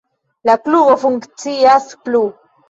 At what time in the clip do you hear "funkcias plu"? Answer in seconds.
1.03-2.25